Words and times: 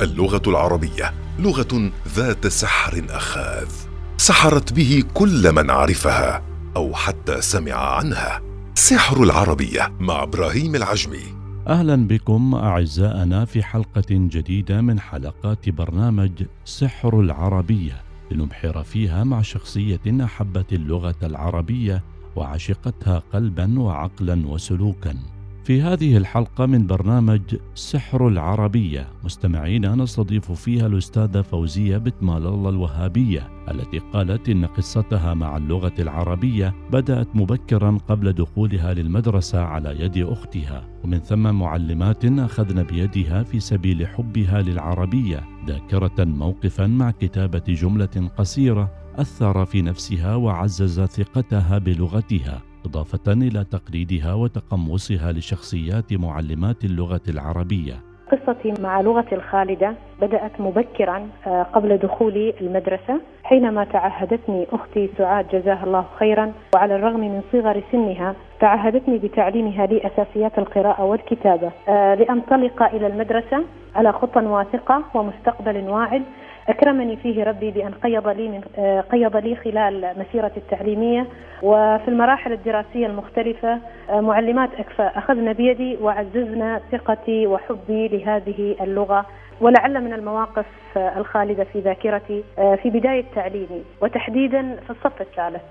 اللغة 0.00 0.42
العربية 0.46 1.14
لغة 1.38 1.90
ذات 2.08 2.46
سحر 2.46 3.06
أخاذ 3.10 3.68
سحرت 4.16 4.72
به 4.72 5.04
كل 5.14 5.52
من 5.52 5.70
عرفها 5.70 6.42
أو 6.76 6.94
حتى 6.94 7.40
سمع 7.40 7.72
عنها. 7.72 8.42
سحر 8.74 9.22
العربية 9.22 9.92
مع 10.00 10.22
إبراهيم 10.22 10.74
العجمي. 10.74 11.22
أهلا 11.68 12.06
بكم 12.08 12.54
أعزائنا 12.54 13.44
في 13.44 13.62
حلقة 13.62 14.04
جديدة 14.10 14.80
من 14.80 15.00
حلقات 15.00 15.68
برنامج 15.68 16.30
سحر 16.64 17.20
العربية 17.20 18.02
لنبحر 18.30 18.82
فيها 18.82 19.24
مع 19.24 19.42
شخصية 19.42 20.24
أحبت 20.24 20.72
اللغة 20.72 21.16
العربية 21.22 22.02
وعشقتها 22.36 23.22
قلبا 23.32 23.80
وعقلا 23.80 24.46
وسلوكا. 24.46 25.35
في 25.66 25.82
هذه 25.82 26.16
الحلقة 26.16 26.66
من 26.66 26.86
برنامج 26.86 27.40
سحر 27.74 28.28
العربية. 28.28 29.08
مستمعينا 29.24 29.94
نستضيف 29.94 30.52
فيها 30.52 30.86
الأستاذة 30.86 31.42
فوزية 31.42 31.98
بتمال 31.98 32.46
الله 32.46 32.70
الوهابية 32.70 33.48
التي 33.70 33.98
قالت 33.98 34.48
إن 34.48 34.64
قصتها 34.64 35.34
مع 35.34 35.56
اللغة 35.56 35.92
العربية 35.98 36.74
بدأت 36.92 37.28
مبكرا 37.34 37.98
قبل 38.08 38.32
دخولها 38.32 38.94
للمدرسة 38.94 39.60
على 39.60 40.00
يد 40.00 40.18
أختها. 40.18 40.88
ومن 41.04 41.18
ثم 41.18 41.54
معلمات 41.54 42.24
أخذن 42.24 42.82
بيدها 42.82 43.42
في 43.42 43.60
سبيل 43.60 44.06
حبها 44.06 44.62
للعربية. 44.62 45.44
ذاكرة 45.66 46.24
موقفا 46.24 46.86
مع 46.86 47.10
كتابة 47.10 47.64
جملة 47.68 48.30
قصيرة 48.36 48.90
أثر 49.16 49.64
في 49.64 49.82
نفسها 49.82 50.34
وعزز 50.34 51.00
ثقتها 51.00 51.78
بلغتها. 51.78 52.62
إضافة 52.86 53.32
إلى 53.32 53.64
تقليدها 53.64 54.34
وتقمصها 54.34 55.32
لشخصيات 55.32 56.12
معلمات 56.12 56.84
اللغة 56.84 57.20
العربية. 57.28 57.94
قصتي 58.32 58.74
مع 58.82 59.00
لغتي 59.00 59.34
الخالدة 59.34 59.94
بدأت 60.20 60.60
مبكرا 60.60 61.28
آه، 61.46 61.62
قبل 61.62 61.96
دخولي 61.96 62.54
المدرسة 62.60 63.20
حينما 63.44 63.84
تعهدتني 63.84 64.66
أختي 64.72 65.10
سعاد 65.18 65.48
جزاها 65.48 65.84
الله 65.84 66.04
خيرا 66.18 66.52
وعلى 66.74 66.96
الرغم 66.96 67.20
من 67.20 67.42
صغر 67.52 67.82
سنها 67.92 68.34
تعهدتني 68.60 69.18
بتعليمها 69.18 69.86
لي 69.86 70.00
أساسيات 70.06 70.58
القراءة 70.58 71.04
والكتابة. 71.04 71.70
آه، 71.88 72.14
لأنطلق 72.14 72.82
إلى 72.82 73.06
المدرسة 73.06 73.64
على 73.94 74.12
خطى 74.12 74.40
واثقة 74.40 75.02
ومستقبل 75.14 75.76
واعد. 75.88 76.22
أكرمني 76.68 77.16
فيه 77.16 77.44
ربي 77.44 77.70
بأن 77.70 77.92
قيض 77.92 78.28
لي 78.28 78.48
من 78.48 78.60
آه، 78.78 79.00
قيض 79.00 79.36
لي 79.36 79.56
خلال 79.56 80.14
مسيرتي 80.18 80.56
التعليمية. 80.56 81.26
وفي 81.62 82.08
المراحل 82.08 82.52
الدراسية 82.52 83.06
المختلفة 83.06 83.78
آه، 84.10 84.20
معلمات 84.20 84.70
أكفاء 84.78 85.18
أخذنا 85.18 85.52
بيدي 85.52 85.96
وعززنا 86.02 86.80
ثقتي 86.92 87.46
وحبي 87.46 88.08
لهذه 88.08 88.76
اللغة 88.80 89.26
ولعل 89.60 90.04
من 90.04 90.12
المواقف 90.12 90.66
آه، 90.96 91.18
الخالدة 91.18 91.64
في 91.64 91.80
ذاكرتي 91.80 92.44
في 92.82 92.90
بداية 92.90 93.24
تعليمي. 93.34 93.84
وتحديدا 94.02 94.76
في 94.86 94.90
الصف 94.90 95.20
الثالث 95.20 95.62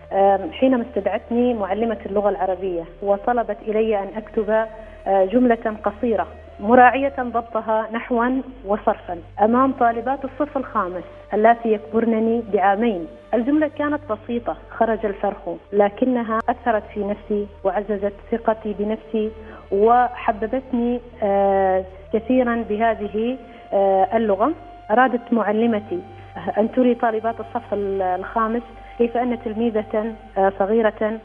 حينما 0.53 0.81
استدعتني 0.89 1.53
معلمة 1.53 1.97
اللغة 2.05 2.29
العربية 2.29 2.83
وطلبت 3.03 3.57
إلي 3.67 3.99
أن 3.99 4.07
أكتب 4.17 4.65
جملة 5.07 5.75
قصيرة. 5.83 6.27
مراعية 6.59 7.13
ضبطها 7.19 7.87
نحوا 7.91 8.41
وصرفا. 8.65 9.17
أمام 9.41 9.71
طالبات 9.71 10.19
الصف 10.25 10.57
الخامس 10.57 11.03
اللاتي 11.33 11.73
يكبرنني 11.73 12.43
بعامين. 12.53 13.07
الجملة 13.33 13.67
كانت 13.67 13.99
بسيطة 14.09 14.57
خرج 14.69 15.05
الفرخ 15.05 15.49
لكنها 15.73 16.39
أثرت 16.49 16.83
في 16.93 17.03
نفسي 17.03 17.47
وعززت 17.63 18.13
ثقتي 18.31 18.75
بنفسي 18.79 19.31
وحببتني 19.71 21.01
آه، 21.23 21.83
كثيرا 22.13 22.65
بهذه 22.69 23.37
آه، 23.73 24.17
اللغة. 24.17 24.51
أرادت 24.91 25.33
معلمتي 25.33 25.99
أن 26.57 26.71
تري 26.71 26.95
طالبات 26.95 27.35
الصف 27.39 27.73
الخامس 27.73 28.61
كيف 28.97 29.17
أن 29.17 29.37
تلميذة 29.43 30.13
آه، 30.37 30.51
صغيرة 30.59 31.19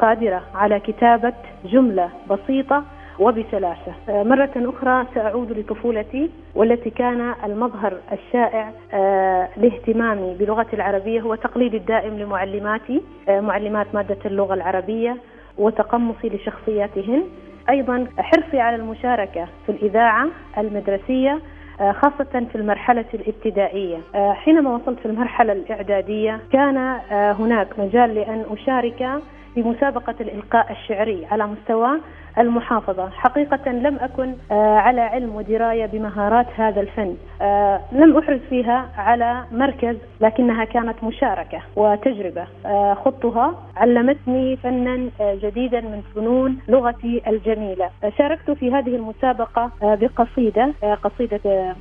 قادرة 0.00 0.42
على 0.54 0.80
كتابة 0.80 1.32
جملة 1.64 2.08
بسيطة 2.30 2.84
وبسلاسة 3.18 3.92
آه، 4.08 4.22
مرة 4.22 4.50
أخرى 4.56 5.06
سأعود 5.14 5.52
لطفولتي 5.52 6.30
والتي 6.54 6.90
كان 6.90 7.34
المظهر 7.44 7.98
الشائع 8.12 8.72
آه، 8.92 9.48
لاهتمامي 9.56 10.34
بلغتي 10.34 10.76
العربية 10.76 11.20
هو 11.20 11.34
تقليدي 11.34 11.76
الدائم 11.76 12.18
لمعلماتي 12.18 13.02
آه، 13.28 13.40
معلمات 13.40 13.94
مادة 13.94 14.18
اللغة 14.24 14.54
العربية 14.54 15.16
وتقمصي 15.58 16.28
لشخصياتهن. 16.28 17.22
أيضا 17.70 18.06
حرصي 18.18 18.60
على 18.60 18.76
المشاركة 18.76 19.48
في 19.66 19.72
الإذاعة 19.72 20.26
المدرسية 20.58 21.38
خاصة 21.78 22.46
في 22.52 22.54
المرحلة 22.54 23.04
الابتدائية. 23.14 23.98
حينما 24.14 24.74
وصلت 24.74 24.98
في 24.98 25.06
المرحلة 25.06 25.52
الإعدادية 25.52 26.40
كان 26.52 26.76
هناك 27.10 27.78
مجال 27.78 28.14
لأن 28.14 28.44
أشارك 28.50 29.20
في 29.54 29.62
مسابقة 29.62 30.14
الإلقاء 30.20 30.72
الشعري 30.72 31.26
على 31.30 31.46
مستوى 31.46 32.00
المحافظة. 32.38 33.10
حقيقة 33.10 33.70
لم 33.72 33.96
أكن 33.96 34.34
آه، 34.50 34.76
على 34.76 35.00
علم 35.00 35.34
ودراية 35.36 35.86
بمهارات 35.86 36.46
هذا 36.56 36.80
الفن. 36.80 37.16
آه، 37.42 37.80
لم 37.92 38.16
أحرز 38.16 38.40
فيها 38.50 38.88
على 38.98 39.44
مركز 39.52 39.96
لكنها 40.20 40.64
كانت 40.64 41.04
مشاركة 41.04 41.60
وتجربة. 41.76 42.46
آه، 42.66 42.94
خضتها 42.94 43.54
علمتني 43.76 44.56
فنا 44.56 45.10
جديدا 45.20 45.80
من 45.80 46.02
فنون 46.14 46.58
لغتي 46.68 47.22
الجميلة. 47.26 47.90
شاركت 48.18 48.50
في 48.50 48.72
هذه 48.72 48.96
المسابقة 48.96 49.70
بقصيدة 49.82 50.72
قصيدة 51.04 51.40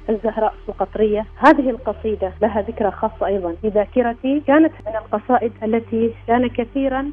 الزهراء 0.09 0.53
السقطرية. 0.61 1.25
هذه 1.37 1.69
القصيدة 1.69 2.31
لها 2.41 2.61
ذكرى 2.61 2.91
خاصة 2.91 3.25
أيضا. 3.25 3.53
في 3.61 3.67
ذاكرتي 3.67 4.39
كانت 4.47 4.71
من 4.87 4.95
القصائد 4.95 5.51
التي 5.63 6.13
كان 6.27 6.47
كثيرا 6.47 7.11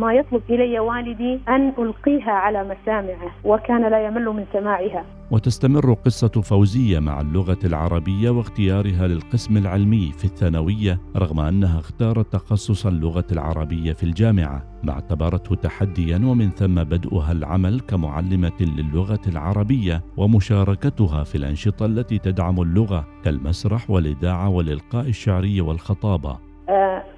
ما 0.00 0.12
يطلب 0.12 0.42
إلي 0.50 0.78
والدي 0.78 1.40
أن 1.48 1.72
ألقيها 1.78 2.32
على 2.32 2.64
مساء 2.64 2.96
سامعه 2.96 3.30
وكان 3.44 3.90
لا 3.90 4.06
يمل 4.06 4.24
من 4.24 4.44
سماعها. 4.52 5.04
وتستمر 5.30 5.92
قصة 5.92 6.28
فوزية 6.28 6.98
مع 6.98 7.20
اللغة 7.20 7.58
العربية 7.64 8.30
واختيارها 8.30 9.06
للقسم 9.06 9.56
العلمي 9.56 10.12
في 10.18 10.24
الثانوية 10.24 11.00
رغم 11.16 11.40
أنها 11.40 11.78
اختارت 11.78 12.32
تخصص 12.32 12.86
اللغة 12.86 13.24
العربية 13.32 13.92
في 13.92 14.02
الجامعة 14.02 14.62
ما 14.82 14.92
اعتبرته 14.92 15.54
تحديا 15.54 16.16
ومن 16.16 16.50
ثم 16.50 16.74
بدؤها 16.74 17.32
العمل 17.32 17.80
كمعلمة 17.80 18.60
للغة 18.60 19.20
العربية 19.26 20.02
ومشاركتها 20.16 21.24
في 21.24 21.34
الأنشطة 21.34 21.86
التي 21.86 22.18
تدعم 22.18 22.60
اللغة 22.62 23.06
كالمسرح 23.24 23.90
والإذاعة 23.90 24.48
والإلقاء 24.48 25.08
الشعري 25.08 25.60
والخطابة. 25.60 26.38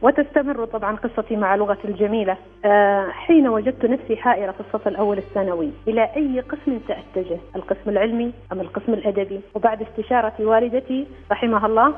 وتستمر 0.03 0.64
طبعا 0.64 0.97
قصتي 0.97 1.36
مع 1.36 1.54
لغة 1.56 1.78
الجميلة. 1.84 2.36
آه، 2.64 3.09
حين 3.10 3.48
وجدت 3.48 3.84
نفسي 3.84 4.16
حائرة 4.16 4.50
في 4.53 4.60
الصف 4.60 4.88
الأول 4.88 5.19
الثانوي. 5.19 5.70
إلى 5.88 6.09
أي 6.16 6.41
قسم 6.41 6.81
سأتجه 6.88 7.38
القسم 7.56 7.91
العلمي 7.91 8.32
أم 8.53 8.60
القسم 8.60 8.92
الأدبي؟ 8.92 9.41
وبعد 9.54 9.82
استشارة 9.82 10.32
والدتي 10.41 11.06
رحمها 11.32 11.66
الله 11.66 11.94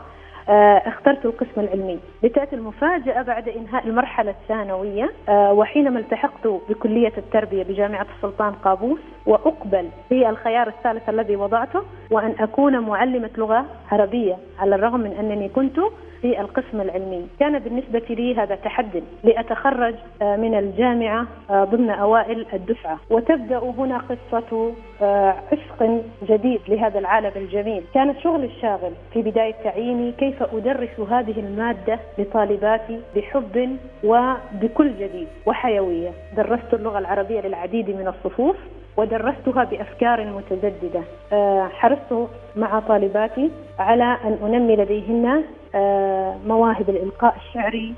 آه، 0.49 0.77
اخترت 0.89 1.25
القسم 1.27 1.61
العلمي. 1.61 1.99
لتأتي 2.23 2.57
المفاجأة 2.57 3.23
بعد 3.23 3.49
إنهاء 3.49 3.87
المرحلة 3.87 4.31
الثانوية 4.31 5.11
وحينما 5.31 6.01
التحقت 6.01 6.47
بكلية 6.69 7.13
التربية 7.19 7.63
بجامعة 7.63 8.07
السلطان 8.17 8.53
قابوس 8.53 9.01
وأقبل 9.27 9.89
في 10.09 10.29
الخيار 10.29 10.69
الثالث 10.69 11.09
الذي 11.09 11.37
وضعته 11.37 11.83
وأن 12.11 12.35
أكون 12.41 12.79
معلمة 12.79 13.31
لغة 13.39 13.65
عربية 13.93 14.37
على 14.59 14.75
الرغم 14.75 15.01
من 15.01 15.13
أنني 15.13 15.49
كنت 15.49 15.81
في 16.23 16.41
القسم 16.41 16.81
العلمي. 16.81 17.27
كان 17.41 17.59
بالنسبة 17.59 18.03
لي 18.11 18.35
هذا 18.35 18.55
تحد 18.55 19.03
لأتخرج 19.25 19.95
آه، 20.23 20.37
من 20.37 20.59
الجامعة 20.59 21.27
آه، 21.51 21.65
ضمن 21.65 21.91
أوائل 21.91 22.47
الدفعة. 22.53 22.99
وتبدأ 23.11 23.59
هنا 23.59 23.99
قصة 23.99 24.73
آه، 25.03 25.35
عشق 25.53 26.03
جديد 26.23 26.61
لهذا 26.69 26.99
العالم 26.99 27.33
الجميل. 27.37 27.83
كان 27.95 28.11
الشغل 28.11 28.45
الشاغل 28.45 28.93
في 29.13 29.23
بداية 29.23 29.55
تعييني 29.65 30.13
كيف 30.13 30.43
أدرس 30.43 31.01
هذه 31.11 31.41
المادة 31.41 31.99
لطالباتي 32.19 33.01
بحب 33.17 33.77
وبكل 34.05 34.91
جديد 34.99 35.29
وحيوية. 35.47 36.11
درست 36.37 36.75
اللغة 36.75 36.99
العربية 36.99 37.41
للعديد 37.41 37.91
من 37.91 38.09
الصفوف. 38.09 38.57
ودرستها 38.97 39.65
بأفكار 39.65 40.27
متجددة. 40.27 41.03
حرصت 41.71 42.29
مع 42.57 42.81
طالباتي 42.81 43.51
على 43.79 44.17
أن 44.25 44.39
أنمي 44.45 44.77
لديهن 44.77 45.43
آه، 45.75 46.37
مواهب 46.47 46.91
الإلقاء 46.91 47.37
الشعري 47.37 47.95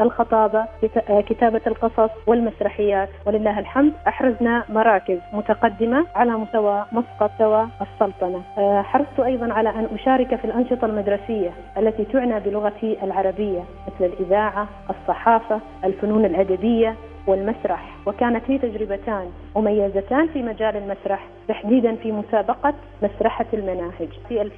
الخطابة 0.00 0.64
آه، 1.10 1.20
كتابة 1.20 1.60
القصص 1.66 2.10
والمسرحيات. 2.26 3.08
ولله 3.26 3.58
الحمد 3.58 3.92
أحرزنا 4.08 4.64
مراكز 4.68 5.18
متقدمة 5.32 6.06
على 6.14 6.30
مستوى 6.30 6.84
مسقط 6.92 7.30
سوى 7.38 7.68
السلطنة. 7.82 8.42
آه، 8.58 8.82
حرصت 8.82 9.20
أيضا 9.20 9.52
على 9.52 9.68
أن 9.68 9.88
أشارك 9.94 10.34
في 10.36 10.44
الأنشطة 10.44 10.84
المدرسية 10.86 11.50
التي 11.78 12.04
تعنى 12.04 12.40
بلغتي 12.40 12.96
العربية 13.02 13.60
مثل 13.86 14.12
الإذاعة 14.12 14.68
الصحافة 14.90 15.60
الفنون 15.84 16.24
الأدبية 16.24 16.94
والمسرح 17.26 17.96
وكانت 18.06 18.48
لي 18.48 18.58
تجربتان 18.58 19.30
مميزتان 19.56 20.28
في 20.28 20.42
مجال 20.42 20.76
المسرح 20.76 21.26
تحديدا 21.48 21.94
في 21.94 22.12
مسابقة 22.12 22.74
مسرحة 23.02 23.46
المناهج 23.52 24.08
في 24.28 24.50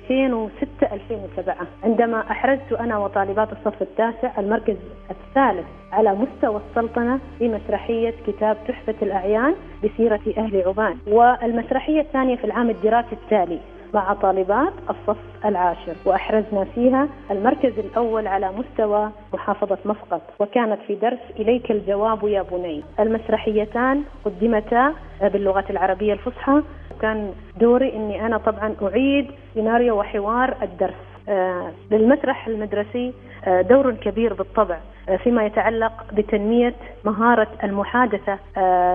2006-2007 0.82 1.84
عندما 1.84 2.20
أحرزت 2.30 2.72
أنا 2.72 2.98
وطالبات 2.98 3.48
الصف 3.52 3.82
التاسع 3.82 4.30
المركز 4.38 4.76
الثالث 5.10 5.66
على 5.92 6.14
مستوى 6.14 6.60
السلطنة 6.68 7.18
في 7.38 7.48
مسرحية 7.48 8.14
كتاب 8.26 8.56
تحفة 8.68 8.94
الأعيان 9.02 9.54
بسيرة 9.84 10.20
أهل 10.38 10.62
عمان 10.66 10.96
والمسرحية 11.06 12.00
الثانية 12.00 12.36
في 12.36 12.44
العام 12.44 12.70
الدراسي 12.70 13.12
التالي. 13.12 13.58
مع 13.94 14.12
طالبات 14.12 14.72
الصف 14.90 15.16
العاشر 15.44 15.94
وأحرزنا 16.04 16.64
فيها 16.74 17.08
المركز 17.30 17.78
الأول 17.78 18.26
على 18.26 18.50
مستوى 18.52 19.10
محافظة 19.34 19.78
مسقط 19.84 20.20
وكانت 20.40 20.78
في 20.86 20.94
درس 20.94 21.18
إليك 21.40 21.70
الجواب 21.70 22.24
يا 22.24 22.42
بني. 22.42 22.82
المسرحيتان 23.00 24.02
قدمتا 24.24 24.92
باللغة 25.22 25.64
العربية 25.70 26.12
الفصحى. 26.12 26.62
وكان 26.96 27.32
دوري 27.60 27.96
أني 27.96 28.26
أنا 28.26 28.38
طبعا 28.38 28.74
أعيد 28.82 29.30
سيناريو 29.54 30.00
وحوار 30.00 30.54
الدرس. 30.62 30.94
آه 31.28 31.70
للمسرح 31.90 32.46
المدرسي 32.46 33.12
آه 33.44 33.60
دور 33.62 33.94
كبير 33.94 34.34
بالطبع 34.34 34.78
آه 35.08 35.16
فيما 35.16 35.44
يتعلق 35.46 35.92
بتنمية 36.12 36.74
مهارة 37.04 37.48
المحادثة 37.64 38.38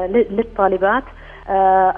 للطالبات 0.08 1.04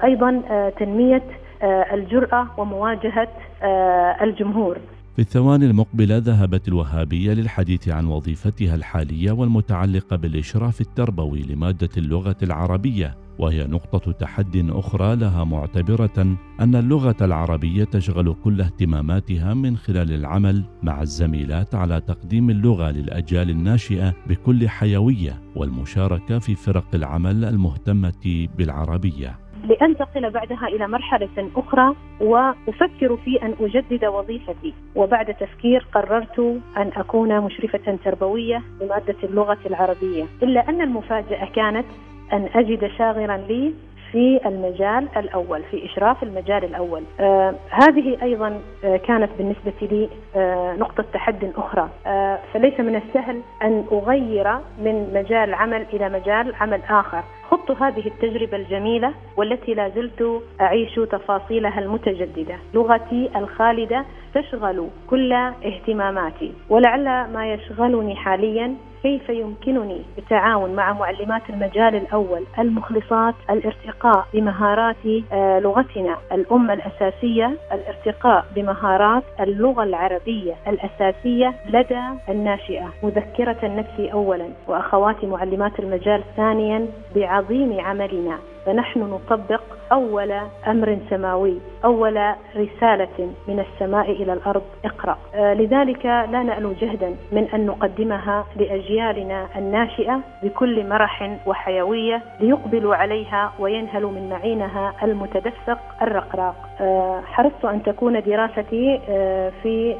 أيضا 0.04 0.42
تنمية 0.78 1.22
الجرأة 1.66 2.46
ومواجهة 2.58 3.28
آه، 3.62 4.24
الجمهور 4.24 4.78
في 5.16 5.22
الثواني 5.22 5.66
المقبلة 5.66 6.16
ذهبت 6.18 6.68
الوهابية 6.68 7.32
للحديث 7.32 7.88
عن 7.88 8.06
وظيفتها 8.06 8.74
الحالية 8.74 9.32
والمتعلقة 9.32 10.16
بالإشراف 10.16 10.80
التربوي 10.80 11.42
لمادة 11.42 11.88
اللغة 11.96 12.36
العربية 12.42 13.16
وهي 13.38 13.66
نقطة 13.66 14.12
تحد 14.12 14.70
أخرى 14.70 15.16
لها 15.16 15.44
معتبرة 15.44 16.36
أن 16.60 16.74
اللغة 16.74 17.16
العربية 17.20 17.84
تشغل 17.84 18.36
كل 18.44 18.60
اهتماماتها 18.60 19.54
من 19.54 19.76
خلال 19.76 20.12
العمل 20.12 20.64
مع 20.82 21.02
الزميلات 21.02 21.74
على 21.74 22.00
تقديم 22.00 22.50
اللغة 22.50 22.90
للأجيال 22.90 23.50
الناشئة 23.50 24.14
بكل 24.26 24.68
حيوية 24.68 25.42
والمشاركة 25.56 26.38
في 26.38 26.54
فرق 26.54 26.86
العمل 26.94 27.44
المهتمة 27.44 28.48
بالعربية. 28.58 29.38
لأنتقل 29.64 30.30
بعدها 30.30 30.68
إلى 30.68 30.88
مرحلة 30.88 31.50
أخرى 31.56 31.94
وأفكر 32.20 33.16
في 33.24 33.42
أن 33.42 33.54
أجدد 33.60 34.04
وظيفتي. 34.04 34.74
وبعد 34.94 35.34
تفكير 35.34 35.86
قررت 35.94 36.38
أن 36.76 36.90
أكون 36.96 37.40
مشرفة 37.40 37.98
تربوية 38.04 38.62
لمادة 38.80 39.16
اللغة 39.22 39.58
العربية. 39.66 40.24
إلا 40.42 40.68
أن 40.68 40.80
المفاجأة 40.80 41.44
كانت 41.44 41.86
أن 42.32 42.48
أجد 42.54 42.90
شاغرا 42.98 43.36
لي 43.36 43.74
في 44.12 44.40
المجال 44.46 45.08
الأول 45.16 45.62
في 45.70 45.86
إشراف 45.86 46.22
المجال 46.22 46.64
الأول. 46.64 47.02
آه 47.20 47.54
هذه 47.70 48.22
أيضا 48.22 48.60
آه 48.84 48.96
كانت 48.96 49.30
بالنسبة 49.38 49.72
لي 49.82 50.08
آه 50.36 50.72
نقطة 50.72 51.04
تحد 51.12 51.52
أخرى. 51.56 51.88
آه 52.06 52.38
فليس 52.52 52.80
من 52.80 52.96
السهل 52.96 53.40
أن 53.62 53.84
أغير 53.92 54.52
من 54.78 55.10
مجال 55.14 55.54
عمل 55.54 55.86
إلى 55.92 56.08
مجال 56.08 56.54
عمل 56.60 56.80
آخر. 56.90 57.22
خضت 57.50 57.70
هذه 57.70 58.06
التجربة 58.06 58.56
الجميلة 58.56 59.12
والتي 59.36 59.74
لا 59.74 59.88
زلت 59.88 60.42
أعيش 60.60 60.94
تفاصيلها 60.94 61.80
المتجددة. 61.80 62.56
لغتي 62.74 63.30
الخالدة 63.36 64.04
تشغل 64.34 64.88
كل 65.10 65.32
اهتماماتي 65.32 66.52
ولعل 66.68 67.04
ما 67.04 67.52
يشغلني 67.52 68.16
حاليا 68.16 68.74
كيف 69.02 69.28
يمكنني 69.28 70.02
بالتعاون 70.16 70.74
مع 70.74 70.92
معلمات 70.92 71.42
المجال 71.50 71.94
الأول؟ 71.94 72.44
المخلصات 72.58 73.34
الارتقاء 73.50 74.26
بمهارات 74.34 74.96
آه، 75.32 75.58
لغتنا. 75.58 76.16
الأم 76.32 76.70
الأساسية 76.70 77.56
الارتقاء 77.72 78.44
بمهارات 78.54 79.22
اللغة 79.40 79.82
العربية 79.82 80.54
الأساسية 80.68 81.54
لدى 81.68 82.02
الناشئة. 82.28 82.88
مذكرة 83.02 83.66
نفسي 83.66 84.12
أولا. 84.12 84.48
وأخواتي 84.68 85.26
معلمات 85.26 85.78
المجال 85.78 86.22
ثانيا 86.36 86.86
بعظيم 87.16 87.80
عملنا. 87.80 88.38
فنحن 88.66 89.00
نطبق 89.00 89.61
أول 89.92 90.32
أمر 90.66 90.98
سماوي 91.10 91.58
أول 91.84 92.34
رسالة 92.56 93.32
من 93.48 93.60
السماء 93.60 94.10
إلى 94.10 94.32
الأرض 94.32 94.62
اقرأ. 94.84 95.18
آه، 95.34 95.54
لذلك 95.54 96.06
لا 96.06 96.42
نألو 96.42 96.72
جهدا 96.72 97.16
من 97.32 97.48
أن 97.54 97.66
نقدمها 97.66 98.46
لأجيالنا 98.56 99.46
الناشئة 99.56 100.20
بكل 100.42 100.88
مرح 100.88 101.38
وحيوية 101.46 102.22
ليقبلوا 102.40 102.94
عليها 102.96 103.52
وينهلوا 103.58 104.10
من 104.10 104.30
معينها 104.30 104.94
المتدفق 105.02 105.78
الرقراق. 106.02 106.54
آه، 106.80 107.20
حرصت 107.20 107.64
أن 107.64 107.82
تكون 107.82 108.22
دراستي 108.22 109.00
آه، 109.08 109.52
في 109.62 109.96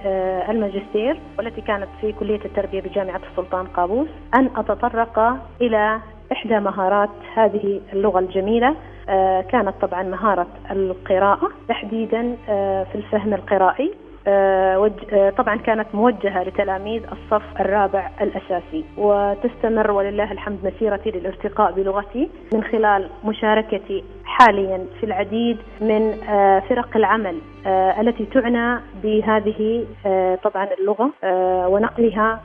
الماجستير 0.48 1.16
والتي 1.38 1.60
كانت 1.60 1.88
في 2.00 2.12
كلية 2.12 2.40
التربية 2.44 2.80
بجامعة 2.80 3.20
السلطان 3.30 3.66
قابوس 3.66 4.08
أن 4.34 4.50
أتطرق 4.56 5.36
إلى 5.60 5.98
إحدى 6.32 6.60
مهارات 6.60 7.10
هذه 7.34 7.80
اللغة 7.92 8.18
الجميلة 8.18 8.74
كانت 9.52 9.74
طبعا 9.80 10.02
مهارة 10.02 10.46
القراءة 10.70 11.48
تحديدا 11.68 12.36
آه، 12.48 12.84
في 12.84 12.94
الفهم 12.94 13.34
القرائي 13.34 13.92
آه، 14.26 14.90
طبعا 15.38 15.56
كانت 15.56 15.86
موجهة 15.94 16.42
لتلاميذ 16.42 17.02
الصف 17.02 17.42
الرابع 17.60 18.10
الأساسي. 18.20 18.84
وتستمر 18.96 19.90
ولله 19.90 20.32
الحمد 20.32 20.58
مسيرتي 20.64 21.10
للارتقاء 21.10 21.72
بلغتي 21.72 22.30
من 22.54 22.64
خلال 22.64 23.08
مشاركتي 23.24 24.04
حاليا 24.24 24.86
في 25.00 25.06
العديد 25.06 25.56
من 25.80 26.12
فرق 26.68 26.96
العمل 26.96 27.38
آه، 27.66 28.00
التي 28.00 28.24
تعنى 28.24 28.80
بهذه 29.02 29.86
آه، 30.06 30.34
طبعا 30.34 30.68
اللغة 30.80 31.10
آه، 31.24 31.68
ونقلها 31.68 32.40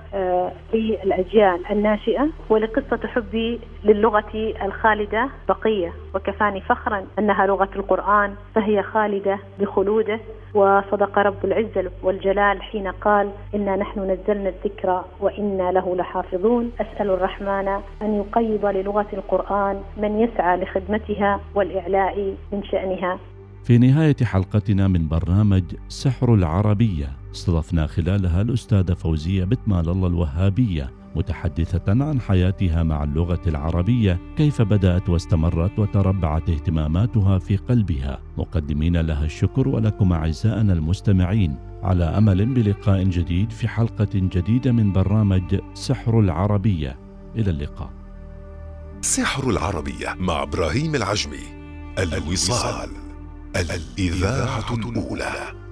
للأجيال 0.74 1.60
الناشئة 1.72 2.30
ولقصة 2.50 3.08
حبي 3.08 3.60
للغة 3.88 4.54
الخالدة 4.66 5.30
بقية. 5.50 5.94
وكفاني 6.16 6.62
فخرا 6.62 7.04
أنها 7.20 7.46
لغة 7.46 7.70
القرآن 7.76 8.34
فهي 8.56 8.84
خالدة 8.84 9.40
بخلوده. 9.60 10.20
وصدق 10.54 11.20
رب 11.20 11.46
العزة 11.46 11.92
والجلال 12.04 12.62
حين 12.62 12.88
قال 12.88 13.32
إنا 13.56 13.76
نحن 13.76 14.00
نزلنا 14.00 14.50
الذكر 14.50 15.04
وإنا 15.20 15.72
له 15.72 15.96
لحافظون. 15.96 16.72
أسأل 16.82 17.10
الرحمن 17.10 17.68
أن 18.02 18.14
يقيض 18.16 18.66
للغة 18.66 19.08
القرآن 19.14 19.82
من 19.98 20.20
يسعى 20.20 20.58
لخدمتها 20.58 21.40
والإعلاء 21.56 22.36
من 22.52 22.64
شأنها. 22.64 23.20
في 23.64 23.78
نهاية 23.78 24.16
حلقتنا 24.24 24.88
من 24.88 25.08
برنامج 25.08 25.64
سحر 25.88 26.34
العربية 26.34 27.08
استضفنا 27.32 27.88
خلالها 27.88 28.42
الأستاذة 28.42 28.94
فوزية 28.94 29.44
بتمال 29.44 29.90
الله 29.90 30.08
الوهابية 30.08 30.90
متحدثة 31.18 31.84
عن 31.88 32.22
حياتها 32.22 32.84
مع 32.84 33.04
اللغة 33.04 33.42
العربية 33.48 34.20
كيف 34.38 34.62
بدأت 34.62 35.10
واستمرت 35.10 35.80
وتربعت 35.80 36.50
اهتماماتها 36.50 37.40
في 37.40 37.58
قلبها. 37.58 38.20
مقدمين 38.38 38.98
لها 38.98 39.26
الشكر 39.26 39.68
ولكم 39.68 40.14
أعزائنا 40.14 40.74
المستمعين. 40.74 41.58
على 41.84 42.04
أمل 42.04 42.46
بلقاء 42.46 43.04
جديد 43.04 43.52
في 43.52 43.68
حلقة 43.68 44.10
جديدة 44.14 44.72
من 44.72 44.94
برنامج 44.94 45.60
سحر 45.74 46.20
العربية. 46.20 47.00
إلى 47.36 47.50
اللقاء. 47.50 47.90
سحر 49.02 49.50
العربية 49.50 50.16
مع 50.20 50.44
إبراهيم 50.44 50.96
العجمي. 50.96 51.46
الوصال. 52.00 52.90
الإذاعة 53.56 54.74
الأولى. 54.74 55.67